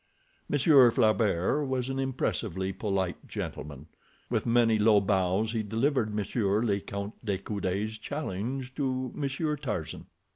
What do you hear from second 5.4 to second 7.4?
he delivered Monsieur le Count de